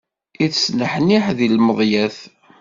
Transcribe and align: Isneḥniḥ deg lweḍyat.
Isneḥniḥ 0.45 1.25
deg 1.37 1.49
lweḍyat. 1.57 2.17